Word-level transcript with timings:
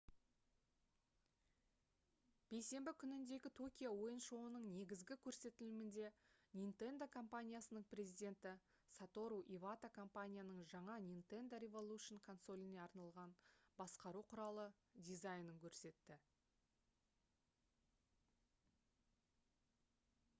бейсенбі 2.53 2.93
күніндегі 3.03 3.49
токио 3.59 3.91
ойын 4.05 4.23
шоуының 4.27 4.63
негізгі 4.77 5.17
көрсетілімінде 5.27 6.07
nintendo 6.61 7.07
компаниясының 7.17 7.85
президенті 7.93 8.55
сатору 8.95 9.37
ивата 9.59 9.91
компанияның 10.01 10.65
жаңа 10.75 10.97
nintendo 11.11 11.61
revolution 11.67 12.25
консоліне 12.31 12.83
арналған 12.89 13.37
басқару 13.85 14.25
құралы 14.35 14.67
дизайнын 15.11 15.63
көрсетті 15.67 16.21